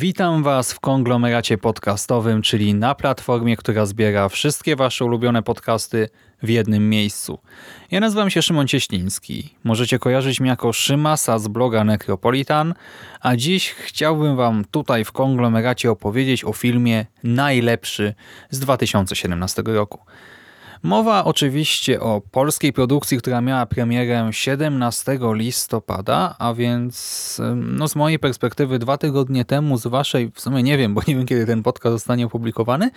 [0.00, 6.08] Witam Was w konglomeracie podcastowym, czyli na platformie, która zbiera wszystkie Wasze ulubione podcasty
[6.42, 7.38] w jednym miejscu.
[7.90, 9.54] Ja nazywam się Szymon Cieśliński.
[9.64, 12.74] Możecie kojarzyć mnie jako Szymasa z bloga Necropolitan,
[13.20, 18.14] a dziś chciałbym Wam tutaj w konglomeracie opowiedzieć o filmie Najlepszy
[18.50, 19.98] z 2017 roku.
[20.82, 28.18] Mowa oczywiście o polskiej produkcji, która miała premierę 17 listopada, a więc no z mojej
[28.18, 31.62] perspektywy dwa tygodnie temu, z waszej w sumie nie wiem, bo nie wiem kiedy ten
[31.62, 32.90] podcast zostanie opublikowany.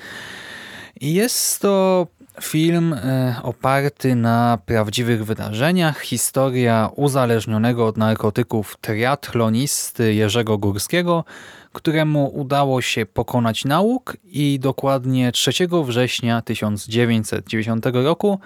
[1.02, 2.08] Jest to
[2.42, 6.02] film e, oparty na prawdziwych wydarzeniach.
[6.02, 11.26] Historia uzależnionego od narkotyków triatlonisty Jerzego Górskiego,
[11.73, 15.52] któremu udało się pokonać nauk i dokładnie 3
[15.86, 18.39] września 1990 roku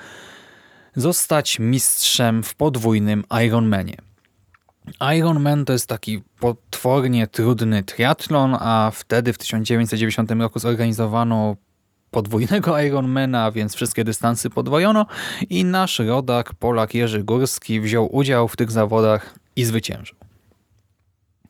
[0.96, 3.98] zostać mistrzem w podwójnym Ironmanie.
[5.18, 11.56] Ironman to jest taki potwornie trudny triatlon, a wtedy w 1990 roku zorganizowano
[12.12, 15.06] podwójnego Ironmana, więc wszystkie dystansy podwojono
[15.50, 20.18] i nasz rodak, Polak Jerzy Górski wziął udział w tych zawodach i zwyciężył.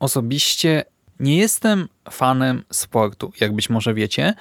[0.00, 0.84] Osobiście
[1.20, 4.34] nie jestem fanem sportu, jak być może wiecie.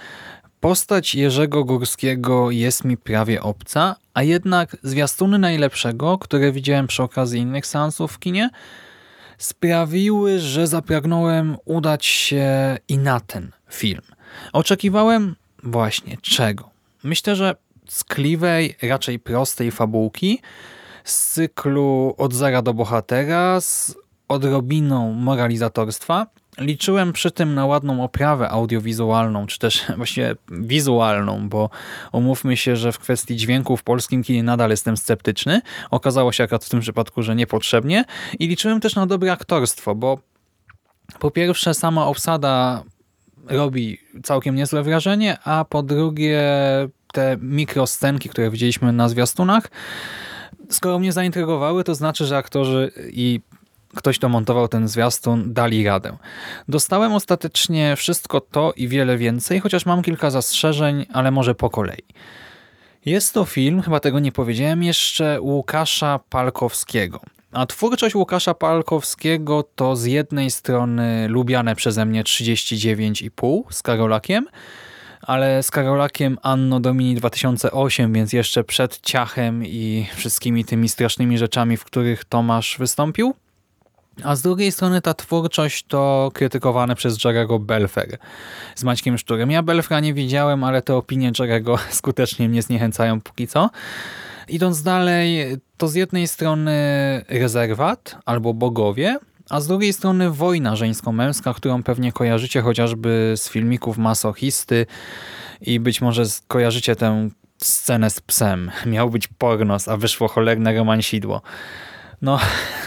[0.59, 7.40] Postać Jerzego Górskiego jest mi prawie obca, a jednak zwiastuny najlepszego, które widziałem przy okazji
[7.40, 8.50] innych seansów w kinie,
[9.38, 14.02] sprawiły, że zapragnąłem udać się i na ten film.
[14.53, 16.69] Oczekiwałem właśnie czego?
[17.03, 17.56] Myślę, że
[17.88, 20.42] skliwej, raczej prostej fabułki
[21.03, 23.96] z cyklu od zera do bohatera z
[24.28, 26.28] odrobiną moralizatorstwa
[26.58, 31.70] Liczyłem przy tym na ładną oprawę audiowizualną, czy też właśnie wizualną, bo
[32.12, 35.62] umówmy się, że w kwestii dźwięku w polskim kinie nadal jestem sceptyczny.
[35.92, 38.06] Okazało się akurat w tym przypadku, że niepotrzebnie.
[38.40, 40.20] I liczyłem też na dobre aktorstwo, bo
[41.20, 42.84] po pierwsze sama obsada
[43.48, 46.42] robi całkiem niezłe wrażenie, a po drugie
[47.14, 49.72] te mikroscenki, które widzieliśmy na zwiastunach,
[50.70, 53.42] skoro mnie zaintrygowały, to znaczy, że aktorzy i
[53.95, 56.17] ktoś, kto montował ten zwiastun, dali radę.
[56.67, 62.03] Dostałem ostatecznie wszystko to i wiele więcej, chociaż mam kilka zastrzeżeń, ale może po kolei.
[63.06, 67.19] Jest to film, chyba tego nie powiedziałem jeszcze, Łukasza Palkowskiego.
[67.51, 74.47] A twórczość Łukasza Palkowskiego to z jednej strony lubiane przeze mnie 39,5 z Karolakiem,
[75.22, 81.77] ale z Karolakiem Anno Domini 2008, więc jeszcze przed ciachem i wszystkimi tymi strasznymi rzeczami,
[81.77, 83.35] w których Tomasz wystąpił.
[84.24, 88.18] A z drugiej strony ta twórczość to krytykowane przez Jerego Belfer
[88.76, 89.52] z Maćkiem Szczurem.
[89.52, 93.70] Ja Belfra nie widziałem, ale te opinie Jerego skutecznie mnie zniechęcają póki co.
[94.48, 96.72] Idąc dalej, to z jednej strony
[97.30, 99.18] rezerwat albo bogowie,
[99.50, 104.86] a z drugiej strony wojna żeńsko-męska, którą pewnie kojarzycie chociażby z filmików masochisty
[105.62, 108.72] i być może kojarzycie tę scenę z psem.
[108.86, 111.42] Miał być pornos, a wyszło cholerne romansidło
[112.22, 112.40] no,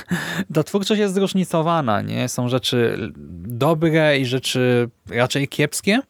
[0.55, 2.28] ta twórczość jest zróżnicowana, nie?
[2.28, 3.12] Są rzeczy
[3.47, 6.00] dobre i rzeczy raczej kiepskie,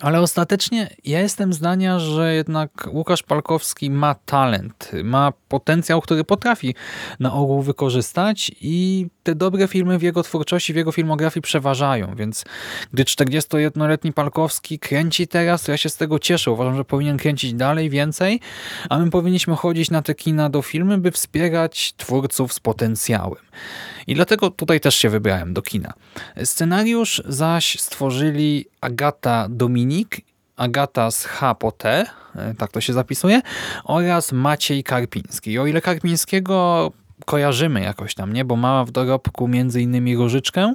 [0.00, 6.74] ale ostatecznie ja jestem zdania, że jednak Łukasz Palkowski ma talent, ma potencjał, który potrafi
[7.20, 12.44] na ogół wykorzystać i te dobre filmy w jego twórczości, w jego filmografii przeważają, więc
[12.92, 16.50] gdy 41-letni Palkowski kręci teraz, to ja się z tego cieszę.
[16.50, 18.40] Uważam, że powinien kręcić dalej, więcej,
[18.88, 23.42] a my powinniśmy chodzić na te kina do filmy, by wspierać twórców z potencjałem.
[24.08, 25.92] I dlatego tutaj też się wybrałem do kina.
[26.44, 30.16] Scenariusz zaś stworzyli Agata Dominik,
[30.56, 33.40] Agata z H po T, e, tak to się zapisuje,
[33.84, 35.58] oraz Maciej Karpiński.
[35.58, 36.92] O ile Karpińskiego
[37.24, 38.44] kojarzymy jakoś tam, nie?
[38.44, 40.74] bo ma w dorobku między innymi Różyczkę,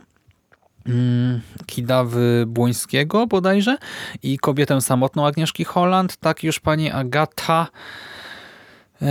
[0.85, 3.77] mm, Kidawy Błońskiego bodajże
[4.23, 7.67] i kobietę samotną Agnieszki Holland, tak już pani Agata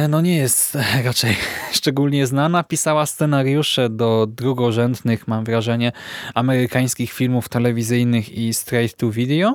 [0.08, 1.36] no nie jest raczej
[1.72, 2.62] szczególnie znana.
[2.62, 5.92] Pisała scenariusze do drugorzędnych, mam wrażenie,
[6.34, 9.54] amerykańskich filmów telewizyjnych i straight to video.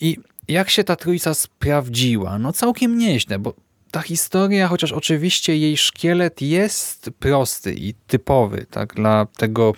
[0.00, 0.16] I
[0.48, 2.38] Jak się ta trójca sprawdziła?
[2.38, 3.54] No całkiem nieźle, bo
[3.90, 9.72] ta historia, chociaż oczywiście jej szkielet jest prosty i typowy tak, dla tego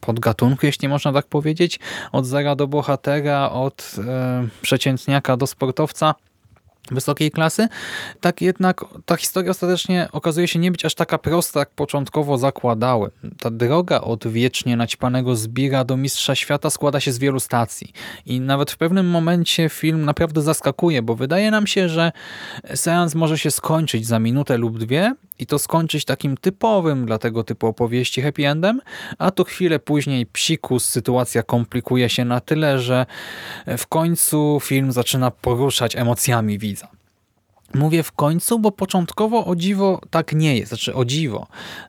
[0.00, 1.78] podgatunku, jeśli można tak powiedzieć,
[2.12, 6.14] od zera do bohatera, od e, przeciętniaka do sportowca,
[6.90, 7.68] wysokiej klasy,
[8.20, 13.10] tak jednak ta historia ostatecznie okazuje się nie być aż taka prosta, jak początkowo zakładałem.
[13.38, 17.92] Ta droga od wiecznie naćpanego zbira do mistrza świata składa się z wielu stacji
[18.26, 22.12] i nawet w pewnym momencie film naprawdę zaskakuje, bo wydaje nam się, że
[22.74, 27.44] seans może się skończyć za minutę lub dwie i to skończyć takim typowym dla tego
[27.44, 28.80] typu opowieści happy endem,
[29.18, 33.06] a tu chwilę później psikus, sytuacja komplikuje się na tyle, że
[33.78, 36.88] w końcu film zaczyna poruszać emocjami widza.
[37.74, 40.68] Mówię w końcu, bo początkowo o dziwo tak nie jest.
[40.68, 41.46] Znaczy o dziwo.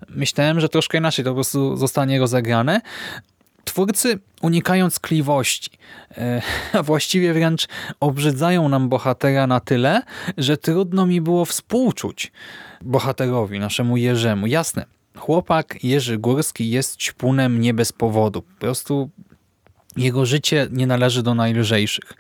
[0.10, 2.82] Myślałem, że troszkę inaczej to po prostu zostanie rozegrane.
[3.64, 5.72] Twórcy unikając kliwości,
[6.18, 6.42] e,
[6.74, 7.68] a właściwie wręcz
[8.00, 10.02] obrzydzają nam bohatera na tyle,
[10.38, 12.32] że trudno mi było współczuć
[12.82, 14.48] bohaterowi, naszemu Jerzemu.
[14.48, 14.86] Jasne,
[15.18, 18.42] chłopak Jerzy Górski jest ćpunem nie bez powodu.
[18.42, 19.10] Po prostu
[19.98, 22.14] jego życie nie należy do najlżejszych.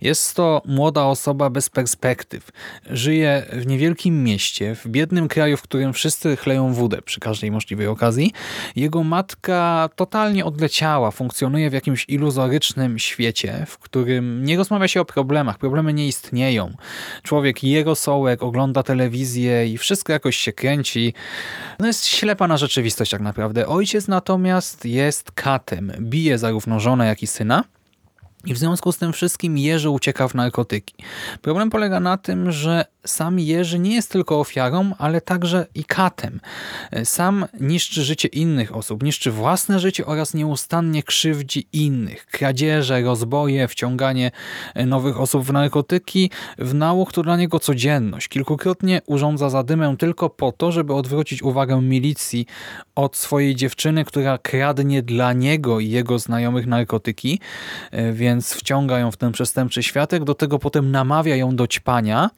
[0.00, 2.50] Jest to młoda osoba bez perspektyw.
[2.90, 7.86] Żyje w niewielkim mieście, w biednym kraju, w którym wszyscy chleją wódę przy każdej możliwej
[7.86, 8.32] okazji.
[8.76, 15.04] Jego matka totalnie odleciała, funkcjonuje w jakimś iluzorycznym świecie, w którym nie rozmawia się o
[15.04, 16.74] problemach, problemy nie istnieją.
[17.22, 21.14] Człowiek je rosołek, ogląda telewizję i wszystko jakoś się kręci.
[21.78, 23.66] No jest ślepa na rzeczywistość tak naprawdę.
[23.66, 25.92] Ojciec natomiast jest katem.
[26.00, 27.64] Bije zarówno żonę, jak i syna.
[28.44, 30.94] I w związku z tym wszystkim Jerzy ucieka w narkotyki.
[31.42, 36.40] Problem polega na tym, że sam Jerzy nie jest tylko ofiarą, ale także i katem.
[37.04, 42.26] Sam niszczy życie innych osób, niszczy własne życie oraz nieustannie krzywdzi innych.
[42.26, 44.30] Kradzieże, rozboje, wciąganie
[44.86, 48.28] nowych osób w narkotyki, w nałóg to dla niego codzienność.
[48.28, 52.46] Kilkukrotnie urządza zadymę tylko po to, żeby odwrócić uwagę milicji
[52.94, 57.40] od swojej dziewczyny, która kradnie dla niego i jego znajomych narkotyki,
[58.12, 62.30] więc wciąga ją w ten przestępczy światek, do tego potem namawia ją do ćpania,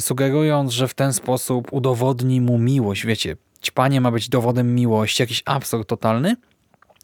[0.00, 3.06] sugerując, że w ten sposób udowodni mu miłość.
[3.06, 6.36] Wiecie, ćpanie ma być dowodem miłości, jakiś absurd totalny.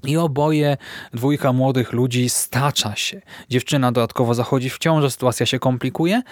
[0.05, 0.77] I oboje,
[1.15, 3.21] dwójka młodych ludzi stacza się.
[3.51, 6.23] Dziewczyna dodatkowo zachodzi w ciążę, sytuacja się komplikuje.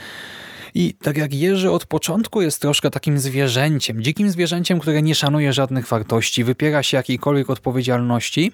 [0.75, 5.53] I tak jak Jerzy od początku jest troszkę takim zwierzęciem, dzikim zwierzęciem, które nie szanuje
[5.53, 8.53] żadnych wartości, wypiera się jakiejkolwiek odpowiedzialności,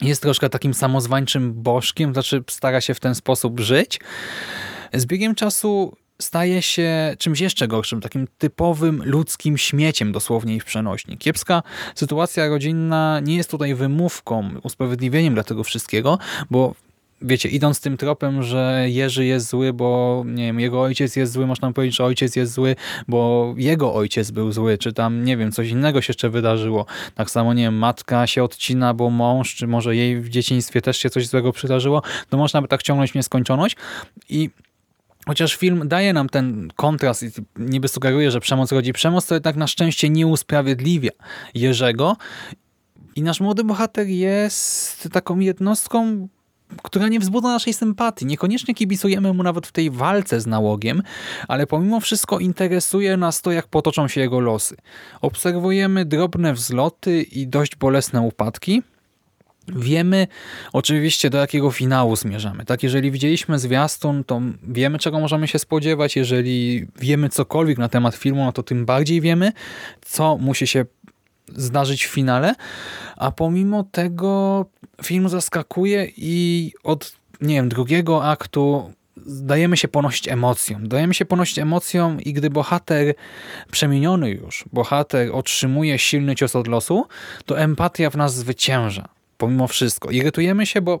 [0.00, 4.00] jest troszkę takim samozwańczym bożkiem, znaczy stara się w ten sposób żyć.
[4.92, 10.64] Z biegiem czasu staje się czymś jeszcze gorszym, takim typowym ludzkim śmieciem dosłownie i w
[10.64, 11.18] przenośni.
[11.18, 11.62] Kiepska
[11.94, 16.18] sytuacja rodzinna nie jest tutaj wymówką, usprawiedliwieniem dla tego wszystkiego,
[16.50, 16.74] bo
[17.22, 21.46] wiecie, idąc tym tropem, że Jerzy jest zły, bo nie wiem, jego ojciec jest zły,
[21.46, 22.76] można powiedzieć, że ojciec jest zły,
[23.08, 26.86] bo jego ojciec był zły, czy tam, nie wiem, coś innego się jeszcze wydarzyło.
[27.14, 30.98] Tak samo, nie wiem, matka się odcina, bo mąż, czy może jej w dzieciństwie też
[30.98, 33.76] się coś złego przydarzyło, to można by tak ciągnąć nieskończoność
[34.28, 34.50] i
[35.26, 39.56] Chociaż film daje nam ten kontrast i niby sugeruje, że przemoc rodzi przemoc, to jednak
[39.56, 41.10] na szczęście nie usprawiedliwia
[41.54, 42.16] Jerzego.
[43.16, 46.28] I nasz młody bohater jest taką jednostką,
[46.82, 48.26] która nie wzbudza naszej sympatii.
[48.26, 51.02] Niekoniecznie kibicujemy mu nawet w tej walce z nałogiem,
[51.48, 54.76] ale pomimo wszystko interesuje nas to, jak potoczą się jego losy.
[55.20, 58.82] Obserwujemy drobne wzloty i dość bolesne upadki,
[59.68, 60.26] Wiemy
[60.72, 62.64] oczywiście do jakiego finału zmierzamy.
[62.64, 66.16] Tak, jeżeli widzieliśmy zwiastun, to wiemy czego możemy się spodziewać.
[66.16, 69.52] Jeżeli wiemy cokolwiek na temat filmu, no to tym bardziej wiemy,
[70.00, 70.84] co musi się
[71.48, 72.54] zdarzyć w finale.
[73.16, 74.66] A pomimo tego
[75.04, 78.92] film zaskakuje i od, nie wiem, drugiego aktu
[79.26, 80.88] dajemy się ponosić emocjom.
[80.88, 83.14] Dajemy się ponosić emocjom i gdy bohater,
[83.70, 87.06] przemieniony już, bohater otrzymuje silny cios od losu,
[87.46, 89.08] to empatia w nas zwycięża
[89.42, 90.10] pomimo wszystko.
[90.10, 91.00] Irytujemy się, bo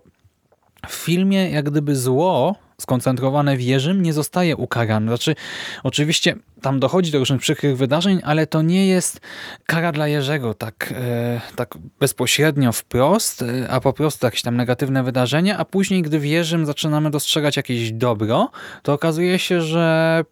[0.88, 5.06] w filmie jak gdyby zło skoncentrowane w Jerzym nie zostaje ukarane.
[5.06, 5.34] Znaczy,
[5.82, 9.20] oczywiście tam dochodzi do różnych przykrych wydarzeń, ale to nie jest
[9.66, 15.02] kara dla Jerzego tak, e, tak bezpośrednio wprost, e, a po prostu jakieś tam negatywne
[15.02, 18.50] wydarzenia, a później, gdy w Jerzym zaczynamy dostrzegać jakieś dobro,
[18.82, 20.24] to okazuje się, że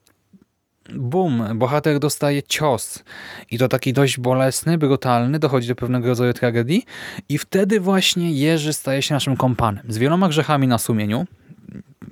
[0.94, 3.04] bum, bohater dostaje cios
[3.50, 6.85] i to taki dość bolesny, brutalny, dochodzi do pewnego rodzaju tragedii
[7.28, 9.85] i wtedy właśnie Jerzy staje się naszym kompanem.
[9.88, 11.26] Z wieloma grzechami na sumieniu,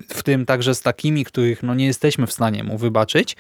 [0.09, 3.37] w tym także z takimi, których no nie jesteśmy w stanie mu wybaczyć,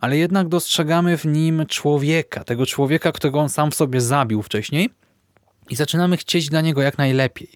[0.00, 4.90] ale jednak dostrzegamy w nim człowieka, tego człowieka, którego on sam w sobie zabił wcześniej
[5.70, 7.48] i zaczynamy chcieć dla niego jak najlepiej.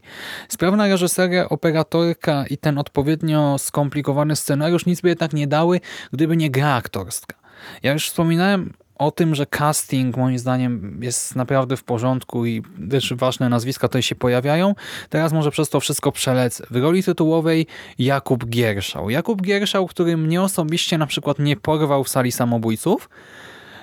[0.49, 5.81] Sprawna reżyseria, operatorka i ten odpowiednio skomplikowany scenariusz nic by jednak nie dały,
[6.13, 7.37] gdyby nie gra aktorska.
[7.83, 13.15] Ja już wspominałem o tym, że casting moim zdaniem jest naprawdę w porządku i też
[13.15, 14.75] ważne nazwiska tutaj się pojawiają.
[15.09, 16.67] Teraz może przez to wszystko przelecę.
[16.71, 17.67] W roli tytułowej
[17.99, 19.11] Jakub Gierszał.
[19.11, 23.09] Jakub Gierszał, który mnie osobiście na przykład nie porwał w sali samobójców.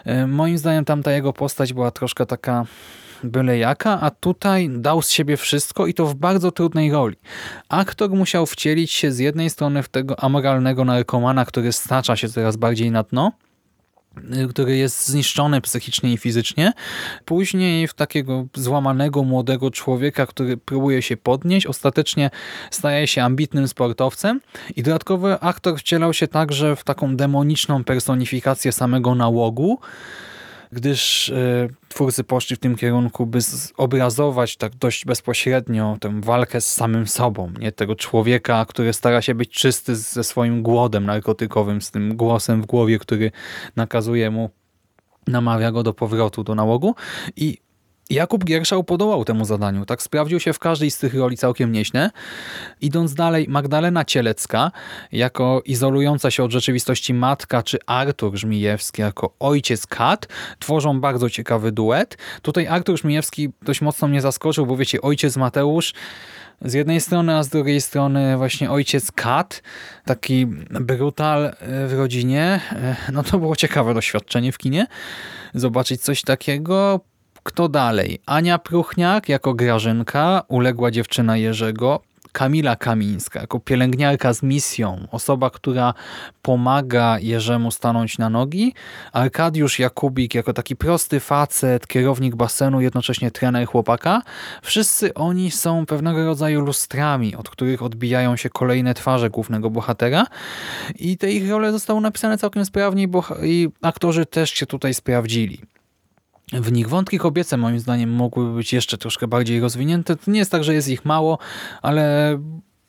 [0.05, 2.65] E, moim zdaniem tamta jego postać była troszkę taka
[3.24, 7.16] byle jaka, a tutaj dał z siebie wszystko i to w bardzo trudnej roli.
[7.70, 12.58] Aktor musiał wcielić się z jednej strony w tego amoralnego narkomana, który stacza się coraz
[12.58, 13.32] bardziej na dno,
[14.18, 16.74] y, który jest zniszczony psychicznie i fizycznie,
[17.25, 22.30] później w takiego złamanego młodego człowieka, który próbuje się podnieść, ostatecznie
[22.72, 24.42] staje się ambitnym sportowcem
[24.75, 29.80] i dodatkowo aktor wcielał się także w taką demoniczną personifikację samego nałogu,
[30.72, 33.40] gdyż e, twórcy poszli w tym kierunku, by
[33.78, 37.72] obrazować tak dość bezpośrednio tę walkę z samym sobą, nie?
[37.72, 42.66] Tego człowieka, który stara się być czysty ze swoim głodem narkotykowym, z tym głosem w
[42.66, 43.32] głowie, który
[43.75, 44.50] nakazuje mu
[45.28, 46.96] namawia go do powrotu do nałogu.
[47.36, 47.58] I
[48.12, 49.86] Jakub Gierszał podołał temu zadaniu.
[49.86, 52.10] Tak sprawdził się w każdej z tych roli całkiem nieźle.
[52.82, 54.72] Idąc dalej, Magdalena Cielecka
[55.12, 60.27] jako izolująca się od rzeczywistości matka, czy Artur Żmijewski jako ojciec Kat
[60.60, 62.18] tworzą bardzo ciekawy duet.
[62.41, 65.94] Tutaj Artur Żmijewski dość mocno mnie zaskoczył, bo wiecie, ojciec Mateusz
[66.62, 69.62] z jednej strony, a z drugiej strony właśnie ojciec Kat,
[70.06, 72.60] taki brutal e, w rodzinie.
[72.72, 74.88] E, no to było ciekawe doświadczenie w kinie.
[75.53, 77.00] Zobaczyć coś takiego.
[77.43, 78.19] Kto dalej?
[78.25, 82.01] Ania Pruchniak jako Grażynka, uległa dziewczyna Jerzego.
[82.31, 85.93] Kamila Kamińska jako pielęgniarka z misją, osoba, która
[86.41, 88.74] pomaga Jerzemu stanąć na nogi.
[89.12, 94.21] Arkadiusz Jakubik jako taki prosty facet, kierownik basenu, jednocześnie trener chłopaka.
[94.62, 100.25] Wszyscy oni są pewnego rodzaju lustrami, od których odbijają się kolejne twarze głównego bohatera
[101.00, 103.07] i te ich role zostały napisane całkiem sprawnie
[103.43, 105.62] i aktorzy też się tutaj sprawdzili
[106.51, 106.89] w nich.
[106.89, 110.15] Wątki kobiece moim zdaniem mogłyby być jeszcze troszkę bardziej rozwinięte.
[110.15, 111.38] To nie jest tak, że jest ich mało,
[111.81, 112.38] ale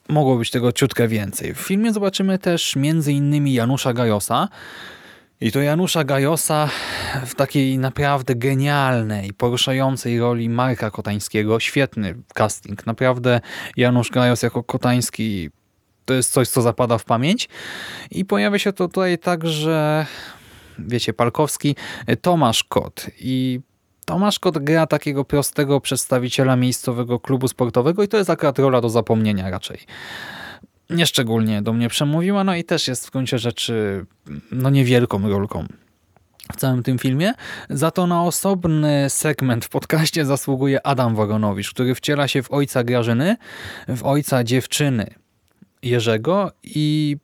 [0.09, 1.54] mogło być tego ciutkę więcej.
[1.54, 4.49] W filmie zobaczymy też między innymi Janusza Gajosa.
[5.40, 6.69] I to Janusza Gajosa
[7.26, 11.61] w takiej naprawdę genialnej, poruszającej roli Marka Kotańskiego.
[11.61, 12.87] Świetny casting.
[12.87, 13.40] Naprawdę
[13.76, 15.50] Janusz Gajos jako Kotański
[16.04, 17.49] to jest coś, co zapada w pamięć.
[18.11, 20.07] I pojawia się to tutaj także
[20.79, 21.76] wiecie, Palkowski,
[22.23, 23.07] Tomasz Kot.
[23.21, 23.61] I
[24.05, 28.88] Tomasz Kot gra takiego prostego przedstawiciela miejscowego klubu sportowego i to jest akurat rola do
[28.88, 29.79] zapomnienia raczej.
[30.91, 34.07] Nieszczególnie do mnie przemówiła, no i też jest w gruncie rzeczy
[34.52, 35.67] no niewielką rolką
[36.52, 37.33] w całym tym filmie.
[37.71, 42.85] Za to na osobny segment w podcaście zasługuje Adam Woronowicz, który wciela się w ojca
[42.85, 43.37] Grażyny,
[43.88, 45.14] w ojca dziewczyny
[45.83, 47.17] Jerzego i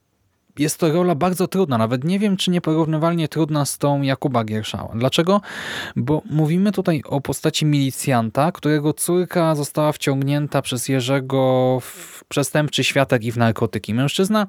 [0.58, 4.94] jest to rola bardzo trudna, nawet nie wiem, czy nieporównywalnie trudna z tą Jakuba Gierszała.
[4.94, 5.40] Dlaczego?
[5.96, 13.24] Bo mówimy tutaj o postaci milicjanta, którego córka została wciągnięta przez Jerzego w przestępczy światek
[13.24, 13.94] i w narkotyki.
[13.94, 14.46] Mężczyzna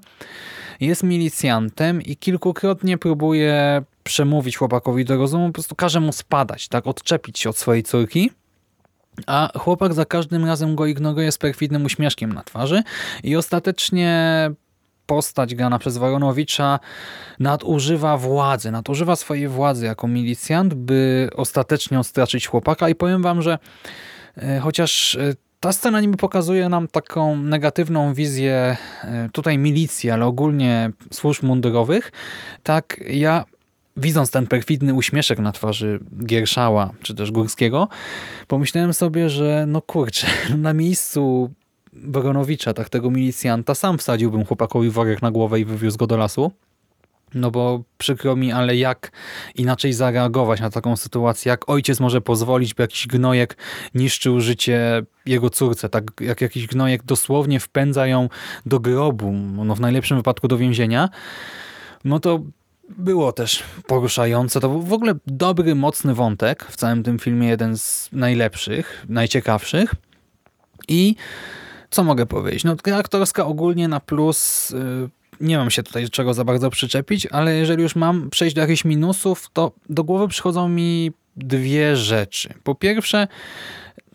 [0.79, 6.87] jest milicjantem i kilkukrotnie próbuje przemówić chłopakowi do rozumu, po prostu każe mu spadać, tak,
[6.87, 8.31] odczepić się od swojej córki.
[9.27, 12.83] A chłopak za każdym razem go ignoruje z perfidnym uśmieszkiem na twarzy
[13.23, 14.51] i ostatecznie
[15.09, 16.79] postać grana przez Waronowicza
[17.39, 22.89] nadużywa władzy, nadużywa swojej władzy jako milicjant, by ostatecznie odstraczyć chłopaka.
[22.89, 23.59] I powiem wam, że
[24.37, 30.25] e, chociaż e, ta scena niby pokazuje nam taką negatywną wizję e, tutaj milicji, ale
[30.25, 32.11] ogólnie służb mundurowych,
[32.63, 33.45] tak ja
[33.97, 37.87] widząc ten perfidny uśmieszek na twarzy Gierszała, czy też Górskiego,
[38.47, 41.51] pomyślałem sobie, że no kurczę, na miejscu
[41.93, 46.51] Woronowicza, tak tego milicjanta, sam wsadziłbym chłopakowi worek na głowę i wywiózł go do lasu.
[47.33, 49.11] No bo przykro mi, ale jak
[49.55, 51.49] inaczej zareagować na taką sytuację?
[51.49, 53.57] Jak ojciec może pozwolić, by jakiś gnojek
[53.95, 55.89] niszczył życie jego córce?
[55.89, 58.29] Tak jak jakiś gnojek dosłownie wpędza ją
[58.65, 59.31] do grobu,
[59.65, 61.09] no w najlepszym wypadku do więzienia.
[62.05, 62.39] No to
[62.89, 64.59] było też poruszające.
[64.59, 67.47] To był w ogóle dobry, mocny wątek w całym tym filmie.
[67.47, 69.95] Jeden z najlepszych, najciekawszych.
[70.87, 71.15] I
[71.89, 72.63] co mogę powiedzieć?
[72.63, 75.09] No aktorska ogólnie na plus y,
[75.41, 78.85] nie mam się tutaj czego za bardzo przyczepić, ale jeżeli już mam przejść do jakichś
[78.85, 82.53] minusów, to do głowy przychodzą mi dwie rzeczy.
[82.63, 83.27] Po pierwsze,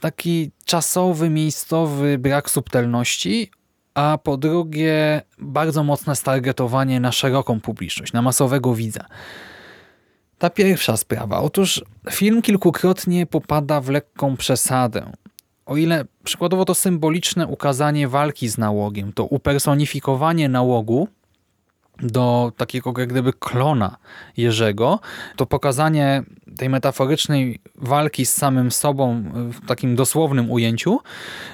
[0.00, 3.50] taki czasowy, miejscowy brak subtelności,
[3.94, 9.04] a po drugie bardzo mocne stargetowanie na szeroką publiczność, na masowego widza.
[10.38, 11.40] Ta pierwsza sprawa.
[11.40, 15.12] Otóż film kilkukrotnie popada w lekką przesadę
[15.66, 21.08] o ile przykładowo to symboliczne ukazanie walki z nałogiem, to upersonifikowanie nałogu
[21.98, 23.96] do takiego jak gdyby klona
[24.36, 25.00] Jerzego,
[25.36, 26.22] to pokazanie
[26.56, 31.00] tej metaforycznej walki z samym sobą w takim dosłownym ujęciu,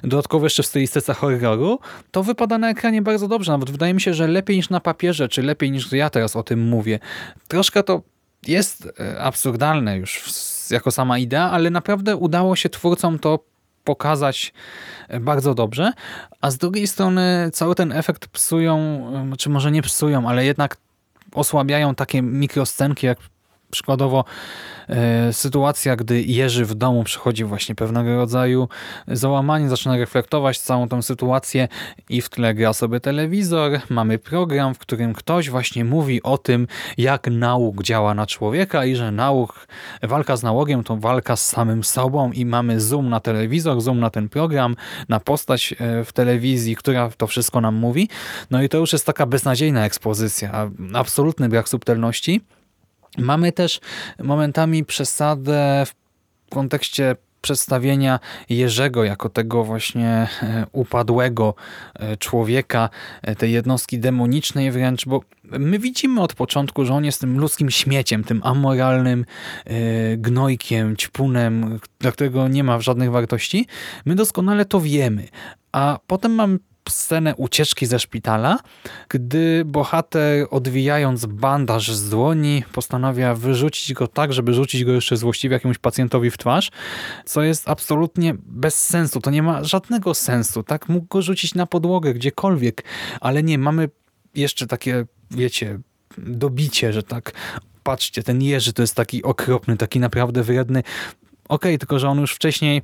[0.02, 1.78] dodatkowo jeszcze w stylistyce horroru,
[2.10, 3.52] to wypada na ekranie bardzo dobrze.
[3.52, 6.42] Nawet wydaje mi się, że lepiej niż na papierze, czy lepiej niż ja teraz o
[6.42, 6.98] tym mówię.
[7.48, 8.02] Troszkę to
[8.46, 10.24] jest e, absurdalne już
[10.70, 13.49] jako sama idea, ale naprawdę udało się twórcom to
[13.84, 14.52] pokazać
[15.08, 15.92] e, bardzo dobrze,
[16.40, 18.78] a z drugiej strony cały ten efekt psują,
[19.32, 20.76] e, czy może nie psują, ale jednak
[21.32, 23.18] osłabiają takie mikroscenki, jak
[23.70, 24.24] przykładowo
[24.88, 28.68] e, sytuacja, gdy Jerzy w domu przychodzi właśnie pewnego rodzaju
[29.08, 31.68] załamanie, zaczyna reflektować całą tą sytuację
[32.08, 36.66] i w tle gra sobie telewizor, mamy program, w którym ktoś właśnie mówi o tym,
[36.98, 39.66] jak nauk działa na człowieka i że nauk,
[40.02, 44.10] walka z nałogiem to walka z samym sobą i mamy zoom na telewizor, zoom na
[44.10, 44.76] ten program,
[45.08, 48.08] na postać e, w telewizji, która to wszystko nam mówi.
[48.50, 52.40] No i to już jest taka beznadziejna ekspozycja, absolutny brak subtelności.
[53.18, 53.80] Mamy też
[54.18, 55.94] momentami przesadę w
[56.50, 61.54] kontekście przedstawienia Jerzego jako tego właśnie e, upadłego
[61.94, 62.88] e, człowieka,
[63.22, 67.70] e, tej jednostki demonicznej wręcz, bo my widzimy od początku, że on jest tym ludzkim
[67.70, 69.24] śmieciem, tym amoralnym
[70.16, 73.66] gnojkiem, ćpunem, dla którego nie ma żadnych wartości.
[74.04, 75.28] My doskonale to wiemy,
[75.72, 76.58] a potem mamy
[76.88, 78.58] scenę ucieczki ze szpitala,
[79.08, 85.54] gdy bohater odwijając bandaż z dłoni postanawia wyrzucić go tak, żeby rzucić go jeszcze złośliwie
[85.54, 86.70] jakiemuś pacjentowi w twarz,
[87.24, 89.20] co jest absolutnie bez sensu.
[89.20, 90.62] To nie ma żadnego sensu.
[90.62, 92.84] Tak mógł go rzucić na podłogę, gdziekolwiek,
[93.20, 93.88] ale nie, mamy
[94.34, 95.78] jeszcze takie, wiecie,
[96.18, 97.32] dobicie, że tak
[97.82, 100.82] patrzcie, ten Jerzy to jest taki okropny, taki naprawdę wredny.
[101.48, 102.82] Okej, tylko że on już wcześniej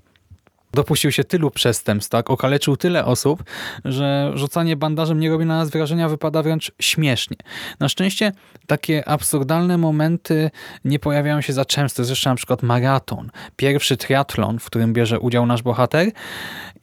[0.77, 3.45] dopuścił się tylu przestępstw, tak, okaleczył tyle osób,
[3.85, 7.37] że rzucanie bandażem nie robi na nas wrażenia, wypada wręcz śmiesznie.
[7.81, 8.33] Na szczęście
[8.67, 10.51] takie absurdalne momenty
[10.85, 12.05] nie pojawiają się za często.
[12.05, 16.11] Zresztą na przykład maraton, pierwszy triatlon, w którym bierze udział nasz bohater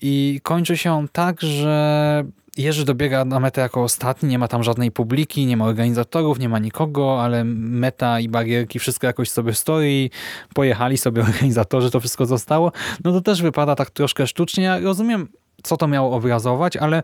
[0.02, 2.24] i kończy się on tak, że
[2.58, 6.50] Jerzy dobiega na metę jako ostatni, nie ma tam żadnej publiki, nie ma organizatorów, nie
[6.50, 10.10] ma nikogo, ale meta i barierki, wszystko jakoś sobie stoi,
[10.54, 12.72] pojechali sobie organizatorzy, to wszystko zostało.
[13.04, 14.63] No to też wypada tak troszkę sztucznie.
[14.63, 15.28] Ja rozumiem,
[15.63, 17.04] co to miało obrazować, ale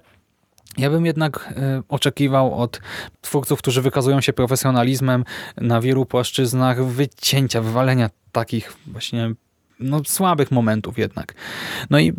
[0.78, 2.82] ja bym jednak e, oczekiwał od
[3.22, 5.24] twórców, którzy wykazują się profesjonalizmem
[5.58, 9.34] na wielu płaszczyznach, wycięcia, wywalenia takich właśnie
[9.80, 11.34] no, słabych momentów jednak.
[11.90, 12.14] No i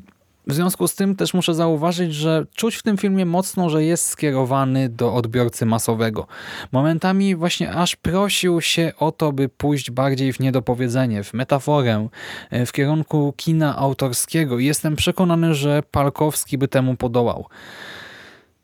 [0.50, 4.06] w związku z tym też muszę zauważyć, że czuć w tym filmie mocno, że jest
[4.06, 6.26] skierowany do odbiorcy masowego.
[6.72, 12.08] Momentami właśnie aż prosił się o to, by pójść bardziej w niedopowiedzenie, w metaforę,
[12.50, 17.46] e, w kierunku kina autorskiego jestem przekonany, że Palkowski by temu podołał.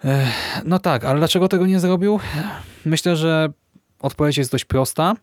[0.05, 2.21] Ech, No tak, ale dlaczego tego nie zrobił?
[2.85, 3.49] Myślę, że
[4.01, 5.15] odpowiedź jest dość prosta.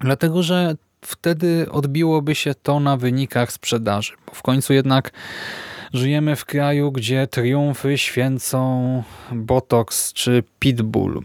[0.00, 0.74] Dlatego, że
[1.04, 4.12] wtedy odbiłoby się to na wynikach sprzedaży.
[4.26, 5.12] Bo w końcu jednak
[5.92, 9.02] żyjemy w kraju, gdzie triumfy święcą
[9.32, 11.22] Botox czy Pitbull.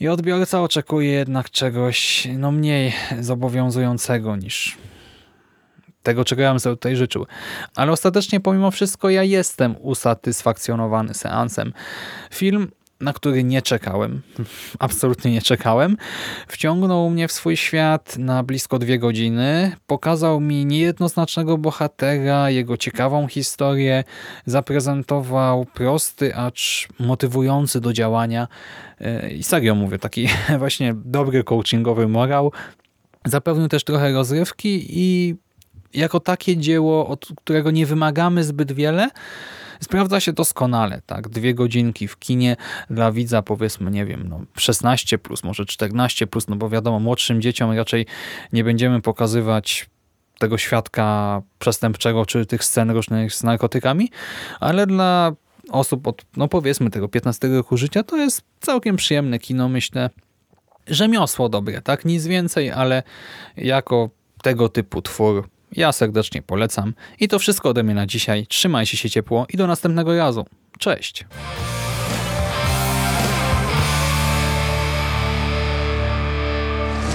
[0.00, 4.76] I odbiorca oczekuje jednak czegoś no mniej zobowiązującego niż
[6.02, 7.26] tego, czego ja bym sobie tutaj życzył.
[7.76, 11.72] Ale ostatecznie pomimo wszystko ja jestem usatysfakcjonowany seansem.
[12.30, 14.22] Film, na który nie czekałem,
[14.78, 15.96] absolutnie nie czekałem,
[16.48, 23.28] wciągnął mnie w swój świat na blisko dwie godziny, pokazał mi niejednoznacznego bohatera, jego ciekawą
[23.28, 24.04] historię,
[24.46, 28.48] zaprezentował prosty, acz motywujący do działania
[29.00, 32.52] e, i serio mówię, taki właśnie dobry coachingowy morał,
[33.24, 35.36] zapewnił też trochę rozrywki i
[35.94, 39.10] jako takie dzieło, od którego nie wymagamy zbyt wiele,
[39.80, 41.02] sprawdza się doskonale.
[41.06, 41.28] Tak?
[41.28, 42.56] Dwie godzinki w kinie
[42.90, 47.42] dla widza powiedzmy, nie wiem, no 16 plus, może 14 plus, no bo wiadomo, młodszym
[47.42, 48.06] dzieciom raczej
[48.52, 49.90] nie będziemy pokazywać
[50.38, 54.10] tego świadka przestępczego, czy tych scen różnych z narkotykami,
[54.60, 55.32] ale dla
[55.70, 60.10] osób od, no powiedzmy tego 15 roku życia, to jest całkiem przyjemne kino, myślę.
[60.86, 62.04] Rzemiosło dobre, tak?
[62.04, 63.02] Nic więcej, ale
[63.56, 64.10] jako
[64.42, 66.94] tego typu twór ja serdecznie polecam.
[67.20, 68.46] I to wszystko ode mnie na dzisiaj.
[68.46, 70.46] Trzymajcie się ciepło i do następnego razu.
[70.78, 71.24] Cześć!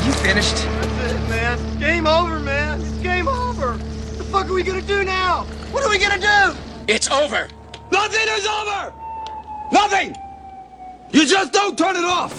[0.06, 0.56] You finished?
[0.56, 1.80] That's it, man.
[1.80, 2.82] Game over, man.
[2.82, 3.68] It's game over.
[3.68, 5.46] What the fuck are we gonna do now?
[5.72, 6.58] What are we gonna do?
[6.88, 7.48] It's over.
[7.92, 8.94] Nothing is over!
[9.72, 10.16] Nothing!
[11.12, 12.34] You just don't turn it off!